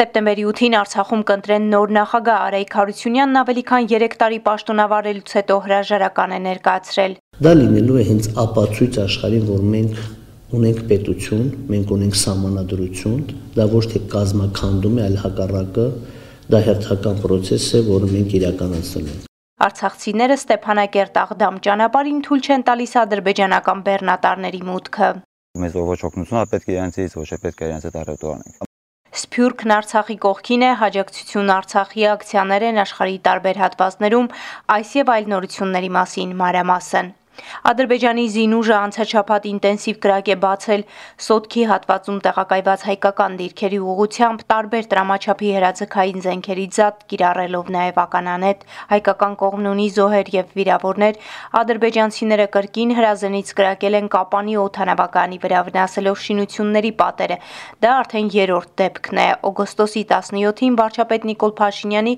Սեպտեմբերի 0.00 0.44
8-ին 0.48 0.74
Արցախում 0.78 1.22
կընտրեն 1.28 1.64
նոր 1.74 1.90
նախագահ 1.92 2.42
Արայք 2.42 2.74
Հարությունյանն 2.78 3.38
ավելի 3.40 3.62
քան 3.70 3.88
3 3.90 4.14
տարի 4.20 4.38
պաշտոնավարելուց 4.46 5.32
հետո 5.36 5.56
հրաժարական 5.64 6.30
է 6.32 6.38
ներկայացրել։ 6.44 7.16
Դա 7.44 7.52
լինելու 7.58 7.98
է 8.00 8.04
հենց 8.08 8.28
ապացույց 8.44 8.96
աշխարհին, 9.02 9.44
որ 9.50 9.66
մենք 9.74 10.00
ունենք 10.60 10.80
պետություն, 10.92 11.44
մենք 11.74 11.92
ունենք 11.96 12.16
համանadrություն, 12.20 13.20
դա 13.60 13.66
ոչ 13.74 13.84
թե 13.92 14.02
կազմակերպում 14.16 14.96
է, 14.96 15.04
այլ 15.04 15.20
հակառակը 15.26 15.86
դա 16.56 16.62
հերթական 16.70 17.20
process 17.26 17.68
է, 17.76 17.84
որը 17.90 18.10
մենք 18.14 18.38
իրականացնում 18.40 19.12
ենք։ 19.12 19.28
Արցախցիները 19.68 20.40
Ստեփանակերտ 20.40 21.22
Աղդամ 21.26 21.60
ճանապարհին 21.68 22.24
թույլ 22.24 22.42
չեն 22.48 22.66
տալիս 22.70 22.96
ադրբեջանական 23.04 23.84
բեռնատարների 23.90 24.64
մուտքը։ 24.70 25.12
Մեզ 25.60 25.78
ոչ 25.92 26.00
օգնություն, 26.08 26.50
պետք 26.56 26.72
է 26.72 26.76
իրենցից 26.78 27.20
ոչ 27.20 27.30
է 27.36 27.40
պետք 27.44 27.60
է 27.60 27.72
իրենց 27.74 27.88
հետ 27.90 28.02
առետո 28.06 28.34
անենք։ 28.38 28.69
Սփյուռքն 29.10 29.72
Արցախի 29.74 30.14
կողքին 30.22 30.62
է, 30.62 30.68
հաջակցություն 30.80 31.48
Արցախի 31.56 32.04
ակցիաներ 32.12 32.66
են 32.68 32.82
աշխարհի 32.84 33.16
տարբեր 33.26 33.62
հատվածներում, 33.62 34.28
այս 34.78 34.92
եւ 35.00 35.10
այլ 35.16 35.32
նորությունների 35.34 35.90
մասին 35.96 36.36
մանրամասն։ 36.42 37.10
Ադրբեջանի 37.70 38.24
զինուժը 38.34 38.74
անցաչափած 38.80 39.48
ինտենսիվ 39.50 39.98
կրակ 40.04 40.30
է 40.34 40.36
բացել 40.44 40.84
Սոտքի 41.26 41.64
հատվածում 41.70 42.18
տեղակայված 42.26 42.84
հայկական 42.90 43.36
դիրքերի 43.40 43.80
ուղությամբ 43.94 44.44
տարբեր 44.52 44.88
տրամաչափի 44.90 45.50
հրաձգային 45.56 46.24
զենքերի 46.26 46.66
ձատ 46.80 47.04
կիրառելով 47.12 47.70
նաև 47.76 48.00
ականանետ 48.04 48.64
հայկական 48.94 49.34
կողմն 49.44 49.70
ունի 49.70 49.88
զոհեր 49.96 50.32
եւ 50.36 50.54
վիրավորներ 50.60 51.20
ադրբեջանցիները 51.60 52.46
կրկին 52.56 52.94
հրազենից 53.00 53.52
կրակել 53.60 53.98
են 54.00 54.10
Կապանի 54.14 54.54
օթանավականի 54.64 55.38
վրա 55.44 55.60
վնասելով 55.70 56.20
շինությունների 56.24 56.92
պատերը 57.00 57.36
դա 57.84 57.92
արդեն 58.00 58.30
երրորդ 58.36 58.72
դեպքն 58.80 59.20
է 59.20 59.28
օգոստոսի 59.50 60.02
17-ին 60.10 60.78
վարչապետ 60.80 61.26
Նիկոլ 61.30 61.54
Փաշինյանի 61.60 62.14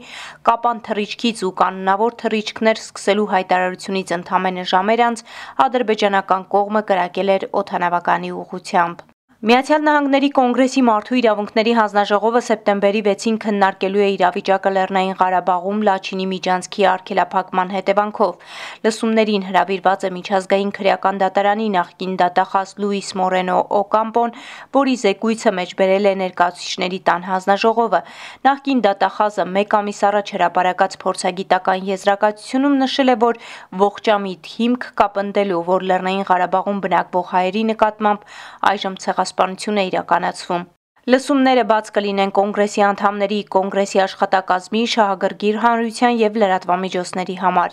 Կապան 0.48 0.83
թռիչքից 0.89 1.42
ու 1.47 1.53
կանոնավոր 1.62 2.17
թռիչքներ 2.23 2.83
սկսելու 2.83 3.29
հայտարարությունից 3.33 4.14
ընդամենը 4.19 4.64
ժամեր 4.73 5.05
անց 5.13 5.25
ադրբեջանական 5.67 6.47
կողմը 6.57 6.83
կրակել 6.93 7.33
էր 7.39 7.49
օթանավականի 7.63 8.37
ուղությամբ։ 8.43 9.09
Միացյալ 9.43 9.81
Նահանգների 9.83 10.29
Կոնգրեսի 10.37 10.83
մարդու 10.87 11.17
իրավունքների 11.19 11.73
հանձնաժողովը 11.75 12.41
սեպտեմբերի 12.47 13.01
6-ին 13.07 13.39
քննարկելու 13.43 14.03
է 14.05 14.11
իրավիճակը 14.15 14.71
Լեռնային 14.75 15.17
Ղարաբաղում 15.19 15.81
Լաչինի 15.89 16.27
միջանցքի 16.33 16.87
արգելափակման 16.91 17.73
հետևանքով։ 17.75 18.53
Լսումներին 18.87 19.47
հրավիրված 19.48 20.07
է 20.07 20.11
միջազգային 20.15 20.70
քրեական 20.77 21.19
դատարանի 21.23 21.67
նախկին 21.75 22.15
դատախազ 22.23 22.75
Լուիս 22.85 23.09
Մորենո 23.19 23.59
Օկամպոն, 23.83 24.37
որի 24.79 24.95
զեկույցը 25.03 25.55
մեջբերել 25.59 26.07
է 26.07 26.15
ներկայացուցիչների 26.23 27.03
տան 27.11 27.27
հանձնաժողովը։ 27.33 28.03
Նախկին 28.47 28.85
դատախազը 28.87 29.48
1 29.59 29.77
ամիս 29.83 30.05
առաջ 30.13 30.33
հրապարակած 30.39 30.97
փորձագիտական 31.03 31.91
եզրակացությունում 31.91 32.79
նշել 32.87 33.11
է, 33.11 33.19
որ 33.27 33.43
ողջամիտ 33.83 34.55
հիմք 34.55 34.89
կա 35.03 35.11
պնդելու, 35.19 35.61
որ 35.73 35.91
Լեռնային 35.91 36.25
Ղարաբաղում 36.31 36.83
բնակվող 36.87 37.29
հայերի 37.35 37.67
նկատմամբ 37.73 38.27
այժմ 38.70 39.03
ցեղաս 39.03 39.32
պաշտպանություն 39.33 39.81
է 39.81 39.85
իրականացվում։ 39.89 40.65
Լսումները 41.03 41.62
բաց 41.67 41.89
կլինեն 41.95 42.31
կոնգրեսի 42.31 42.83
անդամների, 42.86 43.36
կոնգրեսի 43.50 44.00
աշխատակազմի, 44.03 44.83
շահագրգիռ 44.92 45.56
հանրության 45.62 46.12
եւ 46.20 46.36
լրատվամիջոցների 46.42 47.34
համար։ 47.41 47.72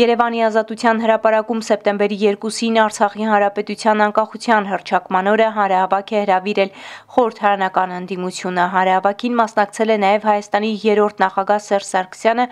Երևանի 0.00 0.40
ազատության 0.46 1.02
հրապարակում 1.04 1.60
սեպտեմբերի 1.68 2.16
2-ին 2.22 2.78
Արցախի 2.84 3.28
հանրապետության 3.32 4.04
անկախության 4.06 4.70
հռչակման 4.72 5.28
օրը 5.34 5.48
հանրահավաք 5.60 6.14
է 6.16 6.22
հրավիրել 6.24 6.72
խորհրդարանական 7.20 7.92
ընդդիմությունը։ 8.00 8.64
Հանրահավաքին 8.80 9.36
մասնակցել 9.44 9.92
է 9.92 9.98
նաեւ 10.08 10.24
Հայաստանի 10.30 10.70
երրորդ 10.88 11.20
նախագահ 11.20 11.60
Սերժ 11.68 11.88
Սարգսյանը, 11.90 12.46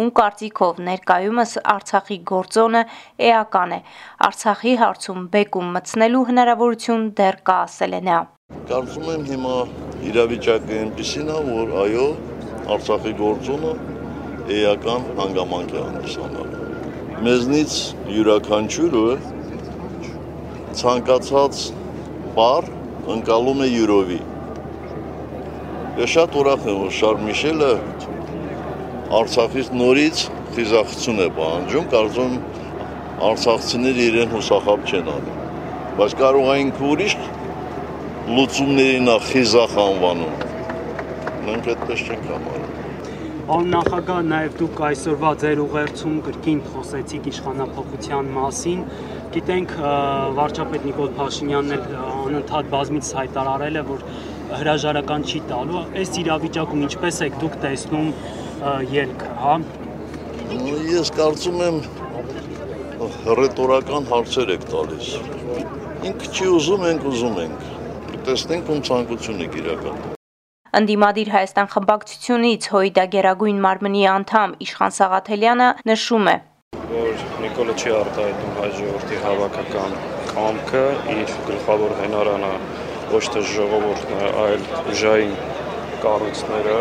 ում 0.00 0.08
կարծիքով 0.24 0.80
ներկայումս 0.88 1.52
Արցախի 1.76 2.18
գործոնը 2.32 2.82
էական 3.28 3.76
է։ 3.76 3.80
Արցախի 4.32 4.74
հարցում 4.84 5.28
բեկում 5.36 5.76
մտցնելու 5.76 6.28
հնարավորություն 6.32 7.10
դեռ 7.20 7.38
կա, 7.44 7.58
ասել 7.68 8.00
է 8.00 8.02
նա։ 8.08 8.22
Կարծում 8.68 9.08
եմ 9.12 9.24
հիմա 9.28 9.54
իրավիճակը 10.08 10.76
այնպեսին 10.82 11.30
է, 11.34 11.38
որ 11.48 11.72
այո, 11.84 12.04
Արցախի 12.74 13.12
գործոնը 13.18 13.72
էական 14.54 15.02
հանգամանք 15.18 15.74
է 15.74 15.82
հանդիսանում։ 15.84 16.54
Մեզնից 17.26 17.74
յուրաքանչյուրը 18.14 19.18
ցանկացած 20.80 21.60
բառ 22.38 22.70
ընկալում 23.14 23.62
է 23.64 23.68
յուրովի։ 23.74 24.18
Ես 26.00 26.16
շատ 26.16 26.40
ուրախ 26.40 26.66
եմ, 26.72 26.80
որ 26.84 26.96
Շարլ 26.98 27.22
Միշելը 27.28 27.72
Արցախից 29.20 29.72
նորից 29.84 30.26
խիզախություն 30.56 31.22
է 31.24 31.30
պահանջում, 31.36 31.88
կարծում 31.92 32.34
արցախցիները 33.28 34.04
իրեն 34.08 34.32
հուսախապ 34.34 34.88
չեն 34.90 35.10
անում։ 35.14 35.40
Բայց 36.00 36.14
կարող 36.24 36.48
այն 36.54 36.70
ուրիշ 36.90 37.14
լուծումների 38.24 39.00
նախ 39.04 39.24
խիզախ 39.28 39.72
անվանում։ 39.82 40.36
Մենք 41.44 41.66
այդպես 41.72 42.04
չենք 42.04 42.22
համարում։ 42.30 42.70
Պարոն 43.48 43.66
նախագահ, 43.74 44.20
նաև 44.30 44.54
դուք 44.60 44.80
այսօրվա 44.86 45.32
ձեր 45.42 45.60
ուղերձում 45.64 46.14
կրկին 46.28 46.62
խոսեցիք 46.70 47.28
իշխանապողության 47.30 48.30
մասին։ 48.36 48.80
Գիտենք 49.34 49.74
վարչապետ 50.38 50.86
Նիկոլ 50.88 51.12
Փաշինյանն 51.18 51.76
էլ 51.76 51.84
անընդհատ 52.04 52.72
բազմից 52.72 53.12
հայտարարել 53.20 53.76
է, 53.76 53.84
որ 53.92 54.08
հրաժարական 54.54 55.28
չի 55.28 55.44
տալու։ 55.52 55.84
Այս 56.00 56.16
իրավիճակում 56.24 56.88
ինչպես 56.88 57.20
եք 57.28 57.38
դուք 57.44 57.60
տեսնում 57.66 58.10
ելքը, 58.94 59.30
հա։ 59.44 59.54
Ես 60.94 61.14
կարծում 61.20 61.62
եմ 61.68 61.84
ռետորական 63.44 64.10
հարցեր 64.14 64.56
եք 64.56 64.68
տալիս։ 64.72 65.14
Ինքը 66.08 66.32
չի 66.32 66.52
ուզում, 66.54 66.90
ենք 66.94 67.08
ուզում 67.12 67.40
ենք 67.44 67.72
տեսնենք 68.28 68.70
ում 68.74 68.80
ցանկությունը 68.88 69.46
իրական։ 69.60 69.98
Անդիմադիր 70.74 71.28
Հայաստան 71.34 71.68
խմբակցությունից 71.74 72.64
Հոյդա 72.74 73.04
Գերագույն 73.14 73.58
մարմնի 73.64 74.02
անդամ 74.10 74.54
Իշխան 74.64 74.94
Սաղաթելյանը 74.96 75.68
նշում 75.90 76.30
է, 76.32 76.36
որ 76.94 77.22
Նիկոլը 77.44 77.74
չի 77.78 77.92
արտահայտում 77.98 78.56
հայ 78.58 78.70
ժողովրդի 78.80 79.20
հավաքական 79.24 79.94
կամքը, 80.34 80.84
իր 81.14 81.34
գլխավոր 81.50 81.94
հենարանը 82.00 82.52
ոչ 83.14 83.24
թե 83.34 83.42
ժողովուրդն 83.54 84.14
է, 84.18 84.30
այլ 84.44 84.66
ուժային 84.94 85.34
կառույցները 86.04 86.78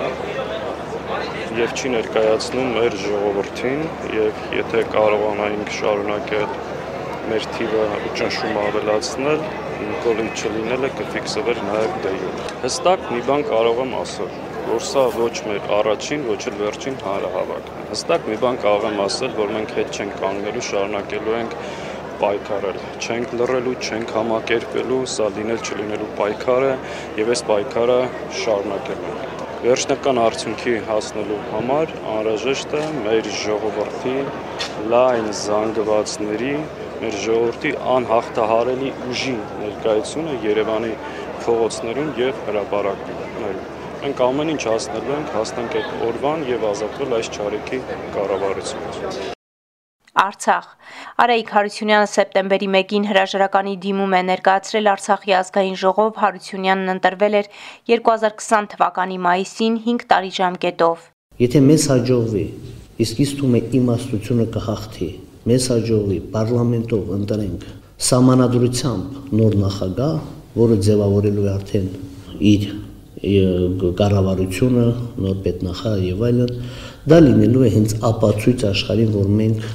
եւ 1.59 1.73
չի 1.77 1.89
ներկայացնում 1.93 2.69
մեր 2.79 2.95
ժողովրդին 3.03 3.81
եւ 4.17 4.39
եթե 4.57 4.85
կարողանայինք 4.95 5.73
շարունակել 5.77 6.47
մեր 7.31 7.45
թիվը 7.55 7.83
ու 7.97 8.11
ճնշումը 8.19 8.63
ավելացնել, 8.69 9.43
Նիկոլի 9.83 10.25
չլինելը 10.39 10.89
կֆիքսվեր 10.97 11.61
նաև 11.67 11.95
դեյուր։ 12.03 12.43
Հստակ 12.63 13.05
մի 13.13 13.21
բան 13.29 13.45
կարող 13.49 13.81
եմ 13.83 13.95
ասել, 13.99 14.35
որ 14.67 14.83
սա 14.89 15.03
ոչ 15.15 15.33
մեր 15.47 15.69
առաջին, 15.77 16.25
ոչ 16.29 16.39
էլ 16.51 16.57
վերջին 16.61 16.97
հանրահավաքն 17.03 17.79
է։ 17.81 17.85
Հստակ 17.93 18.29
մի 18.31 18.37
բան 18.43 18.59
կարող 18.63 18.87
եմ 18.89 19.01
ասել, 19.07 19.35
որ 19.39 19.53
մենք 19.57 19.75
հետ 19.79 19.99
չենք 19.99 20.17
կանգնելու, 20.23 20.65
շարունակելու 20.69 21.37
ենք 21.39 21.57
պայքարել։ 22.23 22.81
Չենք 23.03 23.37
լռելու, 23.41 23.77
չենք 23.83 24.15
համակերպելու, 24.19 25.03
սա 25.17 25.29
լինել 25.39 25.63
չլինելու 25.67 26.11
պայքար 26.21 26.67
է 26.69 26.73
եւ 27.23 27.33
այս 27.33 27.47
պայքարը 27.49 27.99
շարունակելու 28.43 29.15
ենք 29.15 29.33
վերջնական 29.63 30.17
արդյունքի 30.19 30.71
հասնելու 30.89 31.35
համար 31.53 31.91
անհրաժեշտ 32.13 32.73
է 32.75 32.81
մեր 32.97 33.27
ժողովրդի 33.43 34.15
լայն 34.91 35.29
զանգվածների 35.39 36.55
մեր 37.03 37.15
ժողովրդի 37.19 37.71
անհաղթահարելի 37.93 38.89
ուժի 39.11 39.33
ներկայությունը 39.59 40.35
Երևանի 40.45 40.91
փողոցներում 41.43 42.11
եւ 42.19 42.37
հրապարակներում։ 42.47 43.57
Մենք 44.03 44.21
ամեն 44.23 44.51
ինչ 44.53 44.63
հասնելու 44.69 45.13
ենք, 45.17 45.33
հասնենք 45.35 45.75
այդ 45.79 45.89
օրվան 46.07 46.45
եւ 46.47 46.63
ազատվել 46.69 47.15
այս 47.17 47.31
ճարիքի 47.35 47.79
կառավարությունից։ 48.15 49.19
Արցախ 50.23 50.65
Արայիկ 51.23 51.51
Հարությունյանը 51.57 52.09
սեպտեմբերի 52.13 52.67
1-ին 52.79 53.07
հրաժարականի 53.09 53.75
դիմում 53.83 54.13
է 54.13 54.21
ներկայացրել 54.29 54.89
Արցախի 54.93 55.35
ազգային 55.39 55.77
ժողով 55.83 56.21
Հարությունյանն 56.23 56.93
ընտրվել 56.93 57.37
էր 57.41 57.49
2020 57.91 58.71
թվականի 58.75 59.19
մայիսին 59.27 59.79
5 59.89 60.07
տարի 60.13 60.31
ժամկետով։ 60.39 61.09
Եթե 61.43 61.63
մեզ 61.67 61.89
հաջողվի, 61.95 62.47
իսկ 63.03 63.23
թվում 63.41 63.57
է 63.57 63.61
իմաստությունը 63.81 64.49
կհաղթի, 64.53 65.09
մեզ 65.49 65.67
հաջողվի 65.73 66.19
պարլամենտով 66.33 67.11
ընտրենք 67.17 67.67
սահմանադրությամբ 68.03 69.35
նոր 69.39 69.57
նախագահ, 69.63 70.15
որը 70.63 70.77
ձևավորելու 70.87 71.45
է 71.45 71.51
արդեն 71.53 71.87
իր 72.53 72.65
կառավարությունը, 73.23 74.85
նոր 75.23 75.37
պետնախագահ 75.45 76.07
եւ 76.09 76.23
այլն, 76.27 76.55
դա 77.13 77.19
լինելու 77.27 77.63
է 77.63 77.69
հենց 77.75 77.95
ապացույց 78.09 78.65
աշխարհին, 78.71 79.13
որ 79.13 79.29
մենք 79.43 79.69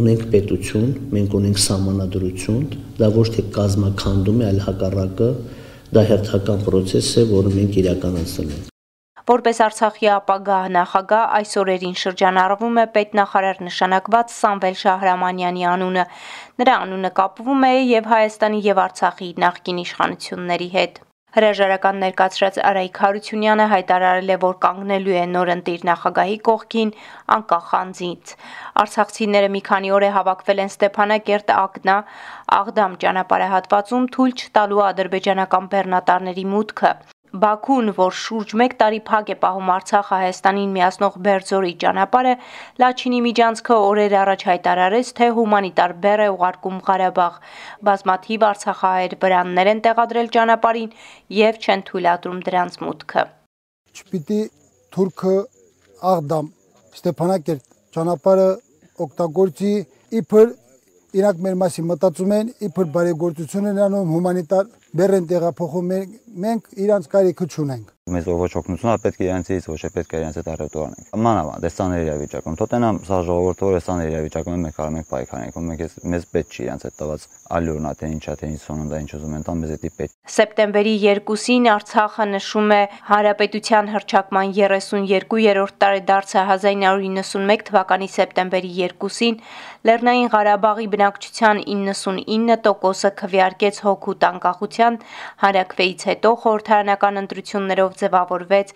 ունենք 0.00 0.26
պետություն, 0.34 0.90
մենք 1.14 1.38
ունենք 1.40 1.62
սահմանադրություն, 1.64 2.66
դա 3.00 3.12
ոչ 3.16 3.26
թե 3.36 3.46
կազմակերպում 3.56 4.42
է, 4.42 4.50
այլ 4.50 4.60
հակառակը 4.66 5.30
դա 5.96 6.04
հերթական 6.10 6.66
process 6.68 7.14
է, 7.18 7.26
որը 7.32 7.54
մենք 7.56 7.80
իրականացնում 7.84 8.52
ենք։ 8.56 8.79
Որպես 9.30 9.58
Արցախի 9.62 10.08
ապագա 10.10 10.54
նախագահ 10.74 11.34
այս 11.38 11.52
օրերին 11.60 11.92
շրջանառվում 12.00 12.78
է 12.82 12.84
պետնախարար 12.94 13.58
նշանակված 13.66 14.32
Սամվել 14.36 14.78
Շահրամանյանի 14.80 15.66
անունը։ 15.72 16.04
Նրա 16.62 16.74
անունը 16.86 17.10
կապվում 17.20 17.66
է 17.68 17.70
եւ 17.90 18.08
Հայաստանի 18.12 18.58
եւ 18.64 18.80
Արցախի 18.84 19.28
նախկին 19.44 19.78
իշխանությունների 19.84 20.68
հետ։ 20.72 20.98
Հրաժարական 21.36 22.02
ներկացրած 22.02 22.58
Արայիկ 22.72 22.98
Հարությունյանը 23.04 23.66
հայտարարել 23.70 24.34
է, 24.34 24.38
որ 24.46 24.56
կանգնելու 24.66 25.14
է 25.20 25.22
նորընտիր 25.36 25.86
նախագահի 25.90 26.38
կողքին 26.50 26.90
անկախ 27.36 27.70
անձից։ 27.80 28.34
Արցախցիները 28.82 29.52
մի 29.54 29.62
քանի 29.70 29.94
օր 30.00 30.08
է 30.08 30.10
հավաքվել 30.18 30.64
են 30.66 30.74
Ստեփանակերտ 30.74 31.54
Ակնա 31.60 31.96
Աղդամ 32.58 32.98
ճանապարհահատվածում 33.06 34.10
թույլ 34.18 34.36
չտալու 34.42 34.84
ադրբեջանական 34.90 35.72
բեռնատարների 35.76 36.46
մուտքը։ 36.56 36.94
Բաքուն, 37.30 37.92
որ 37.94 38.14
շուրջ 38.18 38.52
1 38.58 38.72
տարի 38.80 38.98
փակ 39.06 39.28
է 39.30 39.34
պահում 39.42 39.68
Արցախ 39.70 40.08
Հայաստանին 40.10 40.70
միացնող 40.74 41.18
Բերձորի 41.26 41.74
ճանապարհը, 41.82 42.32
Լաչինի 42.82 43.20
միջանցքը 43.26 43.76
օրեր 43.90 44.14
առաջ 44.20 44.42
հայտարարեց, 44.50 45.12
թե 45.20 45.28
հումանիտար 45.36 45.94
բեռ 46.02 46.22
է 46.24 46.28
ուղարկում 46.34 46.80
Ղարաբաղ։ 46.90 47.36
Բազմաթիվ 47.86 48.46
Արցախահայեր 48.50 49.14
վրաններ 49.22 49.70
են 49.70 49.82
տեղադրել 49.86 50.32
ճանապարհին 50.34 50.90
եւ 51.38 51.60
չեն 51.62 51.84
թույլատրում 51.90 52.40
դրանց 52.50 52.80
մուտքը։ 52.82 53.24
Չպիտի 53.94 54.40
թուրքը 54.90 55.36
Աղդամ 56.10 56.50
Ստեփանակերտ 56.98 57.64
ճանապարհը 57.94 58.50
օգտագործի 59.06 59.74
իբր 60.18 60.50
իրանք 61.10 61.40
մեր 61.42 61.56
մասին 61.58 61.86
մտածում 61.90 62.32
են, 62.36 62.50
իբր 62.66 62.90
բարեգործություն 62.94 63.70
են 63.70 63.78
անում 63.86 64.10
հումանիտար 64.14 64.68
բեռ 65.00 65.14
են 65.16 65.26
տեղափոխում 65.30 65.90
մենք 66.44 66.68
իրանց 66.84 67.08
կարիքը 67.14 67.46
չունենք 67.50 67.96
մեզ 68.10 68.26
ոչ 68.26 68.50
օգնություն, 68.58 68.90
այլ 68.90 69.00
պետք 69.04 69.20
է 69.20 69.26
իրենցից 69.26 69.66
ոչ 69.70 69.80
է 69.86 69.90
պետք 69.94 70.14
է 70.14 70.20
իրենց 70.20 70.36
հետ 70.40 70.48
առետու 70.50 70.82
անենք։ 70.82 71.10
Մանավանդ 71.26 71.64
դեսան 71.64 71.92
իրավիճակում, 72.00 72.56
թոտենամ 72.60 72.98
սա 73.06 73.18
ժողովուրդը 73.28 73.66
որ 73.66 73.76
դեսան 73.76 74.02
իրավիճակում 74.06 74.64
մենք 74.64 74.76
կարող 74.80 74.96
ենք 75.00 75.08
պայքարենք, 75.10 75.58
ու 75.60 75.64
մենք 75.70 75.82
մեզ 76.10 76.26
պետք 76.34 76.50
չի 76.50 76.62
իրենց 76.64 76.86
հետ 76.86 76.96
տված 77.00 77.26
ալյուրնա 77.60 77.92
թե 78.00 78.10
ինչա 78.10 78.34
թե 78.40 78.50
ինչ 78.50 78.60
սոննդա 78.66 79.00
ինչ 79.00 79.10
ուզում 79.20 79.36
են 79.36 79.44
տան 79.46 79.60
մեզ 79.60 79.72
էդի 79.76 79.90
պետք։ 80.00 80.14
Սեպտեմբերի 80.30 80.94
2-ին 81.30 81.68
Արցախը 81.70 82.26
նշում 82.30 82.70
է 82.70 82.82
Հանրապետության 83.10 83.90
հռչակման 83.94 84.54
32-րդ 84.60 85.76
տարեդարձը 85.80 86.40
1991 86.50 87.64
թվականի 87.70 88.08
սեպտեմբերի 88.10 88.72
2-ին 89.00 89.40
Լեռնային 89.80 90.28
Ղարաբաղի 90.28 90.86
բնակչության 90.92 91.60
99%-ը 91.64 93.10
քվեարկեց 93.20 93.76
հոգուտ 93.86 94.26
անկախության 94.28 94.98
հանրակրվեից 95.40 96.04
հետո 96.10 96.19
խորհրդարանական 96.42 97.20
ընտրություններով 97.20 97.94
ձևավորվեց 98.00 98.72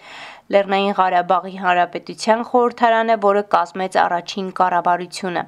Լեռնային 0.54 0.96
Ղարաբաղի 0.98 1.56
Հանրապետության 1.64 2.44
խորհրդարանը, 2.50 3.16
որը 3.24 3.42
կազմեց 3.54 3.98
առաջին 4.04 4.48
կառավարությունը։ 4.60 5.42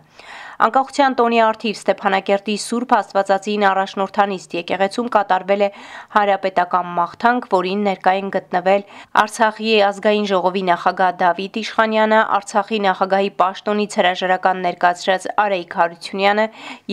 Անկախության 0.57 1.15
տոնի 1.21 1.39
արդիվ 1.45 1.75
Ստեփանակերտի 1.77 2.55
Սուրբ 2.63 2.93
Աստվածածին 2.97 3.65
առաջնորդանիստ 3.71 4.55
եկեղեցում 4.57 5.09
կատարվել 5.17 5.65
է 5.67 5.69
հանրապետական 6.17 6.87
մաղթանք, 6.97 7.49
որին 7.53 7.83
ներկա 7.89 8.15
են 8.21 8.31
գտնվել 8.37 8.87
Արցախի 9.23 9.75
ազգային 9.89 10.29
ժողովի 10.33 10.63
նախագահ 10.71 11.13
Դավիթ 11.21 11.59
Իշխանյանը, 11.61 12.21
Արցախի 12.41 12.79
նախագահի 12.87 13.31
պաշտոնից 13.43 13.99
հրաժարական 14.01 14.63
ներկայացրած 14.67 15.29
Արայիկ 15.45 15.77
Հարությունյանը, 15.81 16.47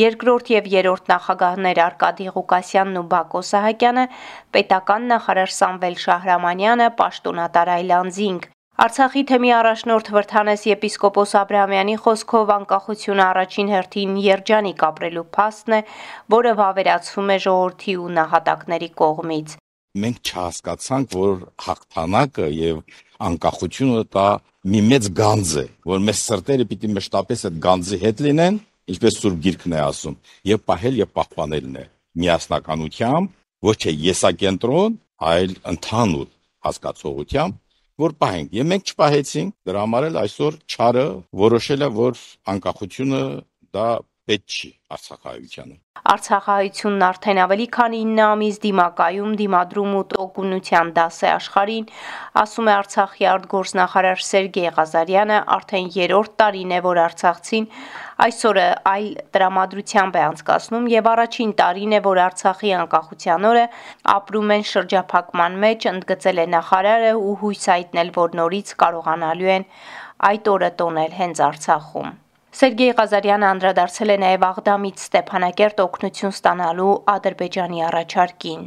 երկրորդ 0.04 0.51
եւ 0.57 0.71
երրորդ 0.75 1.13
նախագահներ 1.13 1.83
Արկադի 1.88 2.27
Ղուկասյանն 2.36 3.00
ու 3.00 3.07
Բակո 3.15 3.45
Սահակյանը, 3.54 4.07
պետական 4.57 5.07
նախարար 5.13 5.56
Սամվել 5.63 6.01
Շահրամանյանը, 6.07 6.89
պաշտոնատար 7.00 7.74
Այլանդզինգ 7.80 8.52
Արցախի 8.73 9.21
թեմի 9.29 9.51
առաջնորդ 9.53 10.07
Վրթանես 10.15 10.63
եպիսկոպոս 10.65 11.33
Աբրահամյանի 11.37 11.93
խոսքով 12.01 12.53
անկախությունը 12.55 13.21
առաջին 13.23 13.67
հերթին 13.69 14.15
երջանիկ 14.23 14.81
ապրելու 14.87 15.23
փաստն 15.37 15.75
է, 15.77 15.81
որը 16.33 16.53
վավերացվում 16.57 17.29
է 17.29 17.37
ժողովրդի 17.45 17.95
ու 18.01 18.09
նահատակների 18.17 18.89
կողմից։ 19.03 19.53
Մենք 19.93 20.17
չհասկացանք, 20.25 21.13
որ 21.13 21.45
հաղթանակը 21.67 22.49
եւ 22.57 22.81
անկախությունը 23.29 24.03
դա 24.17 24.27
մի 24.73 24.81
մեծ 24.89 25.09
գանձ 25.21 25.53
է, 25.53 25.65
որ 25.93 26.05
մեր 26.09 26.17
սրտերը 26.23 26.69
պիտի 26.73 26.93
մշտապես 26.97 27.47
այդ 27.53 27.63
գանձի 27.69 28.03
հետ 28.09 28.23
լինեն, 28.25 28.61
ինչպես 28.89 29.19
Սուրբ 29.21 29.41
Գիրքն 29.45 29.77
է 29.77 29.83
ասում, 29.85 30.15
եւ 30.49 30.65
պահել 30.73 31.01
եւ 31.03 31.13
պահպանելն 31.21 31.77
է 31.77 31.85
միասնականությամբ, 32.23 33.33
ոչ 33.69 33.75
թե 33.85 33.93
եսակենտրոն, 34.09 34.97
այլ 35.29 35.59
ընդհանուր 35.73 36.31
հասկացողությամբ 36.63 37.61
որ 38.03 38.15
պահենք։ 38.23 38.55
Եվ 38.59 38.69
մենք 38.71 38.91
չպահեցինք, 38.94 39.53
դրա 39.67 39.83
համար 39.83 40.07
էլ 40.09 40.19
այսօր 40.23 40.57
ճարը 40.73 41.05
որոշել 41.44 41.85
է, 41.88 41.89
որ 41.97 42.23
անկախությունը 42.53 43.21
դա 43.73 43.88
պետք 44.29 44.53
չի 44.55 44.69
Արցախահայությանը։ 44.95 45.75
Արցախահայությունն 46.13 47.03
արդեն 47.07 47.39
ավելի 47.43 47.65
քան 47.75 47.95
9 47.95 48.21
ամիս 48.23 48.57
դիմակայում, 48.63 49.33
դիմադրում 49.41 49.91
ու 49.99 50.03
տոկունության 50.13 50.91
դաս 50.97 51.17
է 51.23 51.29
աշխարհին, 51.33 51.85
ասում 52.43 52.69
է 52.71 52.73
Արցախի 52.75 53.27
արտգործնախարար 53.33 54.23
Սերգեյ 54.27 54.69
Ղազարյանը, 54.77 55.37
արդեն 55.57 55.91
երրորդ 55.97 56.33
տարին 56.43 56.73
է, 56.77 56.79
որ 56.87 57.01
Արցախցին 57.03 57.67
այսօրը 58.27 58.65
այլ 58.93 59.07
տրամադրությամբ 59.35 60.17
է 60.19 60.23
անցկացնում 60.29 60.89
եւ 60.93 61.11
առաջին 61.13 61.53
տարին 61.63 61.95
է, 61.99 62.01
որ 62.07 62.23
Արցախի 62.27 62.73
անկախության 62.79 63.47
օրը 63.51 63.65
ապրում 64.15 64.57
են 64.57 64.67
շրջափակման 64.73 65.61
մեջ, 65.67 65.87
ընդգծել 65.93 66.43
է 66.43 66.49
նախարարը 66.57 67.13
ու 67.19 67.37
հույս 67.43 67.63
հայտնել, 67.75 68.13
որ 68.23 68.37
նորից 68.43 68.75
կարողանալու 68.83 69.55
են 69.59 69.71
այդ 70.31 70.53
օրը 70.57 70.75
տոնել 70.83 71.17
հենց 71.23 71.47
Արցախում։ 71.51 72.22
Սերգեյ 72.53 72.91
Ղազարյանը 72.97 73.45
անդրադարձել 73.50 74.11
է 74.13 74.15
նաև 74.21 74.44
Աղդամից 74.45 75.00
Ստեփանակերտ 75.03 75.79
օգնություն 75.83 76.33
ստանալու 76.35 76.91
Ադրբեջանի 77.13 77.79
առաջարկին։ 77.88 78.61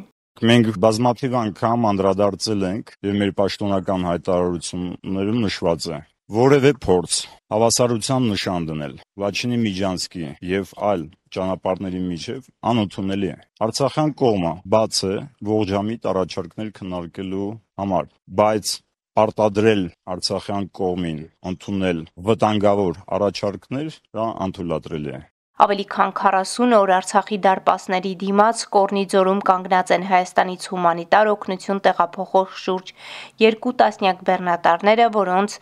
Մենք 0.50 0.70
բազմաթիվ 0.84 1.36
անգամ 1.40 1.86
անդրադարձել 1.90 2.64
ենք 2.70 2.90
եւ 3.06 3.14
մեր 3.20 3.30
պաշտոնական 3.38 4.06
հայտարարություններում 4.10 5.38
նշված 5.46 5.86
է. 5.86 6.00
Որևէ 6.36 6.72
փորձ 6.82 7.20
հավասարության 7.54 8.24
նշան 8.32 8.64
դնել 8.72 8.94
Լաչինի 9.22 9.58
Միջանցկի 9.62 10.24
եւ 10.50 10.72
այլ 10.90 11.04
ճանապարհների 11.36 12.00
միջև 12.10 12.48
անընդունելի 12.70 13.30
է։ 13.30 13.36
Արցախյան 13.66 14.12
կողմը 14.22 14.52
բաց 14.74 14.98
է 15.06 15.14
ողջամիտ 15.52 16.10
առաջարկներ 16.10 16.74
քննարկելու 16.80 17.48
համար, 17.78 18.10
բայց 18.42 18.74
պարտադրել 19.16 19.82
Արցախյան 20.12 20.66
կողմին 20.76 21.20
ընդունել 21.50 22.02
վտանգավոր 22.26 22.98
առաջարկներ, 23.16 23.96
դա 24.16 24.26
անթույլատրելի 24.46 25.14
է։ 25.16 25.20
Ավելի 25.56 25.84
քան 25.88 26.10
40 26.12 26.74
օր 26.76 26.90
Արցախի 26.92 27.36
դարպասների 27.44 28.10
դիմաց 28.22 28.64
Կորնիձորում 28.76 29.38
կանգնած 29.48 29.92
են 29.96 30.02
Հայաստանից 30.10 30.66
հումանիտար 30.72 31.30
օգնություն 31.30 31.80
տեղափոխող 31.86 32.50
շուրջ 32.64 32.92
երկու 33.40 33.72
տասնյակ 33.80 34.20
բեռնատարները, 34.28 35.06
որոնց 35.16 35.56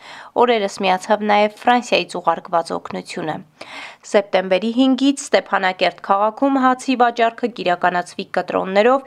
օրերս 0.44 0.80
միացավ 0.82 1.24
նաև 1.30 1.54
Ֆրանսիայից 1.62 2.18
ուղարկված 2.18 2.74
օգնությունը։ 2.74 3.36
Սեպտեմբերի 4.10 4.70
5-ից 4.82 5.22
Ստեփանակերտ 5.30 6.00
քաղաքում 6.10 6.58
հացի 6.64 6.96
վաճառքը 7.04 7.48
կիրականացվի 7.58 8.26
կտրոններով, 8.34 9.06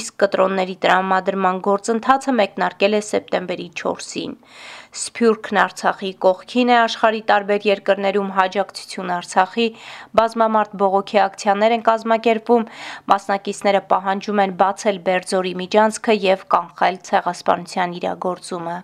իսկ 0.00 0.16
կտրոնների 0.24 0.76
տրամադրման 0.86 1.60
գործընթացը 1.68 2.34
մեկնարկել 2.40 2.96
է 2.96 3.02
սեպտեմբերի 3.12 3.68
4-ին։ 3.82 4.40
Սփյուռքն 4.92 5.58
Արցախի 5.62 6.08
կողքին 6.20 6.70
է 6.72 6.74
աշխարի 6.78 7.20
տարբեր 7.30 7.62
երկրներում 7.68 8.32
հաջակցություն 8.36 9.12
Արցախի 9.14 9.64
բազմամարդ 10.22 10.78
բողոքի 10.78 11.18
ակցիաներ 11.26 11.72
են 11.76 11.82
կազմակերպվում, 11.88 12.64
մասնակիցները 13.10 13.80
պահանջում 13.90 14.42
են 14.46 14.52
բացել 14.62 14.98
Բերձորի 15.08 15.52
միջանցքը 15.62 16.14
եւ 16.22 16.44
կանխել 16.54 16.98
ցեղասպանության 17.08 17.96
իրագործումը։ 17.98 18.76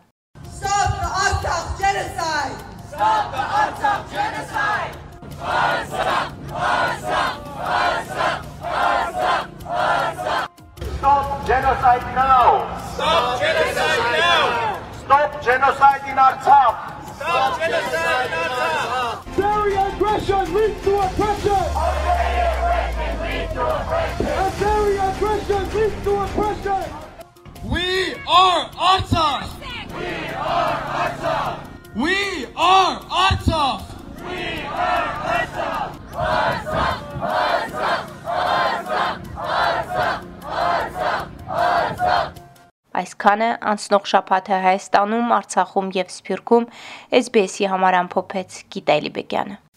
Stop 0.59 0.91
the 0.99 1.09
Artsakh 1.23 1.69
genocide! 1.79 2.59
Stop 2.91 3.25
the 3.35 3.45
Artsakh 3.61 4.03
genocide! 4.15 4.95
Artsakh! 5.39 6.29
Artsakh! 6.67 7.37
Artsakh! 7.79 8.43
Artsakh! 8.83 9.47
Artsakh! 9.79 10.47
Stop 10.99 11.47
genocide 11.47 12.07
now! 12.19 12.51
Stop 12.95 13.41
genocide 13.41 14.05
now! 14.19 14.45
Stop 15.05 15.31
genocide 15.47 16.03
in 16.11 16.19
Artsakh! 16.27 16.77
Stop 17.15 17.59
genocide 17.61 18.31
Artsakh! 18.35 18.48
Syrian 20.19 20.43
aggression 20.43 20.55
leads 20.55 20.83
to 20.85 20.99
oppression! 20.99 21.65
And 24.21 24.53
Syrian 24.55 25.09
aggression 25.15 25.65
leads 25.75 26.05
to 26.05 26.13
oppression! 26.23 26.83
We 27.65 28.15
are 28.27 28.69
Artsakh! 28.71 29.49
We 29.95 30.11
are 30.35 30.77
Artsakh! 30.99 31.59
We 31.95 32.47
are 32.57 33.01
Artsakh! 33.01 33.95
We 34.27 34.41
are 34.67 35.11
Artsakh! 35.35 35.95
Artsakh! 36.15 37.03
Artsakh! 37.39 38.07
Artsakh! 38.27 39.23
Artsakh! 39.39 40.25
Artsakh! 40.43 41.29
Artsakh! 41.47 42.35
Այսքանը 42.99 43.49
անցնող 43.71 44.11
շաբաթը 44.11 44.59
Հայաստանում, 44.67 45.31
Արցախում 45.39 45.95
եւ 46.01 46.13
Սփյուռքում 46.17 46.69
SBS-ի 47.23 47.71
համար 47.71 48.01
ամփոփեց 48.03 48.61
Գիտալի 48.75 49.15
Բեկյանը։ 49.21 49.68